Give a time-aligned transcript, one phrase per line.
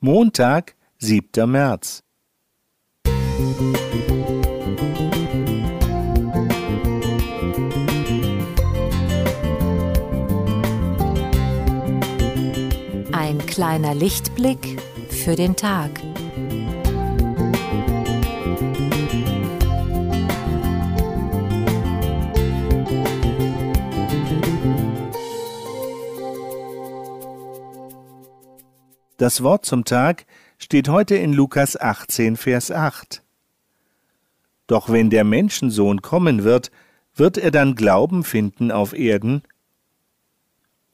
[0.00, 1.50] Montag, 7.
[1.50, 2.02] März.
[13.10, 14.78] Ein kleiner Lichtblick
[15.08, 15.90] für den Tag.
[29.18, 30.26] Das Wort zum Tag
[30.58, 33.22] steht heute in Lukas 18, Vers 8.
[34.66, 36.70] Doch wenn der Menschensohn kommen wird,
[37.14, 39.42] wird er dann Glauben finden auf Erden?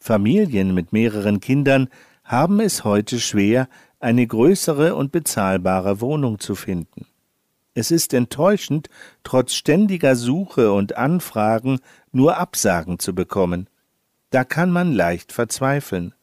[0.00, 1.90] Familien mit mehreren Kindern
[2.24, 3.68] haben es heute schwer,
[4.00, 7.04] eine größere und bezahlbare Wohnung zu finden.
[7.74, 8.88] Es ist enttäuschend,
[9.24, 11.80] trotz ständiger Suche und Anfragen
[12.12, 13.68] nur Absagen zu bekommen.
[14.30, 16.14] Da kann man leicht verzweifeln.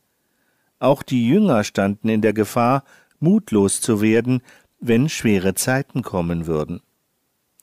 [0.80, 2.84] Auch die Jünger standen in der Gefahr,
[3.20, 4.42] mutlos zu werden,
[4.80, 6.82] wenn schwere Zeiten kommen würden.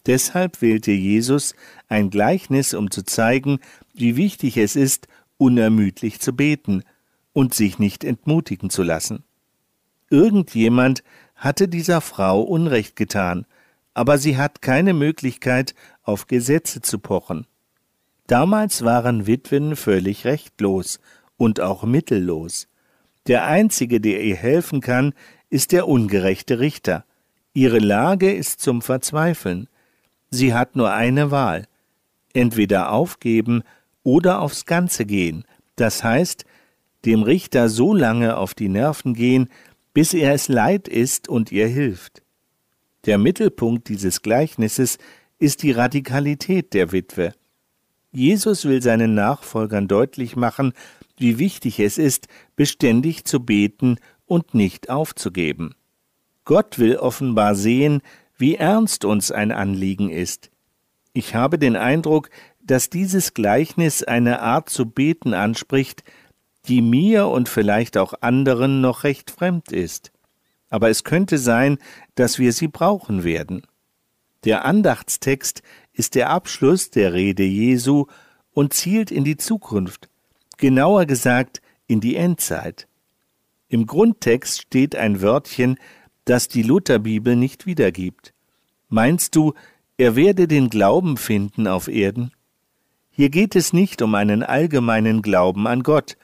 [0.07, 1.55] Deshalb wählte Jesus
[1.89, 3.61] ein Gleichnis, um zu zeigen,
[3.93, 6.83] wie wichtig es ist, unermüdlich zu beten
[7.33, 9.25] und sich nicht entmutigen zu lassen.
[10.09, 11.03] Irgendjemand
[11.37, 13.47] hatte dieser Frau Unrecht getan,
[13.95, 17.47] aber sie hat keine Möglichkeit, auf Gesetze zu pochen.
[18.27, 21.01] Damals waren Witwen völlig rechtlos
[21.37, 22.69] und auch mittellos.
[23.31, 25.15] Der Einzige, der ihr helfen kann,
[25.51, 27.05] ist der ungerechte Richter.
[27.53, 29.69] Ihre Lage ist zum Verzweifeln.
[30.31, 31.69] Sie hat nur eine Wahl.
[32.33, 33.63] Entweder aufgeben
[34.03, 35.45] oder aufs Ganze gehen.
[35.77, 36.45] Das heißt,
[37.05, 39.49] dem Richter so lange auf die Nerven gehen,
[39.95, 42.23] bis er es leid ist und ihr hilft.
[43.07, 44.99] Der Mittelpunkt dieses Gleichnisses
[45.39, 47.33] ist die Radikalität der Witwe.
[48.11, 50.73] Jesus will seinen Nachfolgern deutlich machen,
[51.21, 55.75] wie wichtig es ist, beständig zu beten und nicht aufzugeben.
[56.45, 58.01] Gott will offenbar sehen,
[58.37, 60.51] wie ernst uns ein Anliegen ist.
[61.13, 62.31] Ich habe den Eindruck,
[62.63, 66.05] dass dieses Gleichnis eine Art zu beten anspricht,
[66.69, 70.13] die mir und vielleicht auch anderen noch recht fremd ist.
[70.69, 71.79] Aber es könnte sein,
[72.15, 73.63] dass wir sie brauchen werden.
[74.45, 78.07] Der Andachtstext ist der Abschluss der Rede Jesu
[78.53, 80.09] und zielt in die Zukunft
[80.61, 82.87] genauer gesagt in die Endzeit.
[83.69, 85.77] Im Grundtext steht ein Wörtchen,
[86.25, 88.33] das die Lutherbibel nicht wiedergibt.
[88.89, 89.55] Meinst du,
[89.97, 92.33] er werde den Glauben finden auf Erden?
[93.11, 96.17] Hier geht es nicht um einen allgemeinen Glauben an Gott,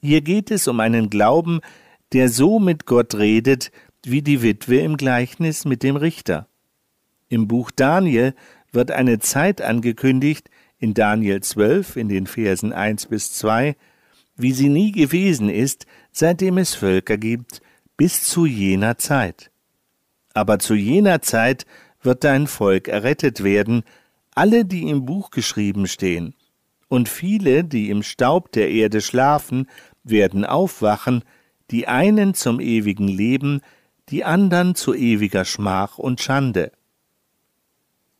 [0.00, 1.60] hier geht es um einen Glauben,
[2.12, 3.70] der so mit Gott redet,
[4.04, 6.48] wie die Witwe im Gleichnis mit dem Richter.
[7.28, 8.34] Im Buch Daniel
[8.72, 10.50] wird eine Zeit angekündigt,
[10.82, 13.76] in Daniel 12 in den Versen 1 bis 2,
[14.36, 17.62] wie sie nie gewesen ist, seitdem es Völker gibt,
[17.96, 19.52] bis zu jener Zeit.
[20.34, 21.66] Aber zu jener Zeit
[22.02, 23.84] wird dein Volk errettet werden,
[24.34, 26.34] alle, die im Buch geschrieben stehen.
[26.88, 29.68] Und viele, die im Staub der Erde schlafen,
[30.02, 31.22] werden aufwachen,
[31.70, 33.60] die einen zum ewigen Leben,
[34.08, 36.72] die andern zu ewiger Schmach und Schande.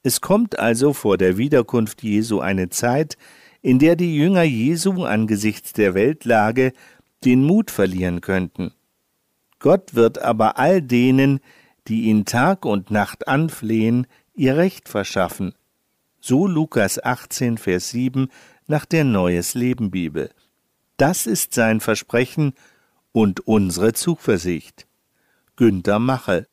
[0.03, 3.17] Es kommt also vor der Wiederkunft Jesu eine Zeit,
[3.61, 6.73] in der die Jünger Jesu angesichts der Weltlage
[7.25, 8.73] den Mut verlieren könnten.
[9.61, 11.39] Gott wird aber all denen,
[11.87, 15.55] die ihn Tag und Nacht anflehen, ihr Recht verschaffen.
[16.21, 18.29] So Lukas 18, Vers 7
[18.67, 20.31] nach der Neues Leben Bibel.
[20.97, 22.55] Das ist sein Versprechen
[23.13, 24.87] und unsere Zuversicht.
[25.57, 26.49] Günter Machel